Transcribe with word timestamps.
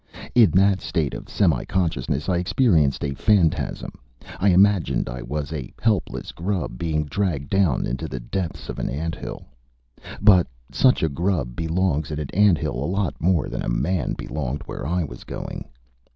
In 0.33 0.49
that 0.55 0.81
state 0.81 1.13
of 1.13 1.25
semiconsciousness, 1.27 2.27
I 2.27 2.37
experienced 2.37 3.03
a 3.05 3.13
phantasm. 3.13 3.91
I 4.39 4.49
imagined 4.49 5.07
I 5.07 5.21
was 5.21 5.53
a 5.53 5.71
helpless 5.79 6.31
grub 6.31 6.79
being 6.79 7.05
dragged 7.05 7.51
down 7.51 7.85
into 7.85 8.07
the 8.07 8.19
depths 8.19 8.67
of 8.67 8.79
an 8.79 8.89
ant 8.89 9.13
hill. 9.13 9.43
But 10.19 10.47
such 10.71 11.03
a 11.03 11.07
grub 11.09 11.55
belongs 11.55 12.09
in 12.09 12.19
an 12.19 12.31
ant 12.33 12.57
hill 12.57 12.83
a 12.83 12.89
lot 12.89 13.13
more 13.21 13.47
than 13.47 13.61
a 13.61 13.69
man 13.69 14.13
belonged 14.13 14.63
where 14.65 14.87
I 14.87 15.03
was 15.03 15.23
going. 15.23 15.65